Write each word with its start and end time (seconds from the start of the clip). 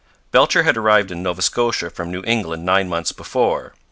Belcher 0.31 0.63
had 0.63 0.77
arrived 0.77 1.11
in 1.11 1.21
Nova 1.21 1.43
Scotia 1.43 1.91
from 1.91 2.09
New 2.09 2.23
England 2.25 2.65
nine 2.65 2.89
months 2.89 3.11
before. 3.11 3.75